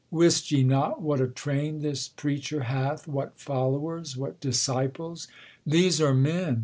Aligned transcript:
Wist 0.09 0.49
ye 0.51 0.63
not 0.63 0.99
what 0.99 1.21
a 1.21 1.27
train 1.27 1.81
this 1.83 2.07
preacher 2.07 2.61
hath, 2.61 3.07
What 3.07 3.37
followers, 3.39 4.17
what 4.17 4.39
disciples? 4.41 5.27
These 5.63 6.01
are 6.01 6.15
men. 6.15 6.59